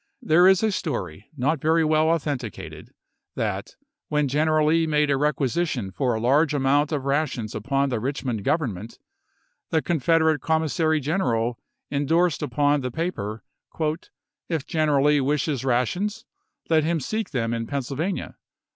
There 0.23 0.47
is 0.47 0.63
a 0.63 0.71
story, 0.71 1.29
not 1.37 1.61
very 1.61 1.83
well 1.85 2.09
authenticated, 2.09 2.89
that, 3.35 3.75
when 4.07 4.27
Gen 4.27 4.47
eral 4.47 4.65
Lee 4.65 4.87
made 4.87 5.11
a 5.11 5.15
requisition 5.15 5.91
for 5.91 6.15
a 6.15 6.19
large 6.19 6.55
amount 6.55 6.91
of 6.91 7.05
rations 7.05 7.53
upon 7.53 7.89
the 7.89 7.99
Richmond 7.99 8.43
Government, 8.43 8.97
the 9.69 9.79
Con 9.83 9.99
federate 9.99 10.41
Commissary 10.41 10.99
General 10.99 11.59
indorsed 11.91 12.41
upon 12.41 12.81
the 12.81 12.89
J,.?Ijife 12.89 12.93
ofe' 12.93 12.95
paper," 12.95 13.43
If 14.49 14.65
General 14.65 15.05
Lee 15.05 15.21
wishes 15.21 15.63
rations 15.63 16.25
let 16.67 16.83
him 16.83 16.99
seek 16.99 17.27
l<S^p! 17.27 17.33
272. 17.33 17.37
them 17.37 17.53
in 17.53 17.67
Pennsylvania." 17.67 18.37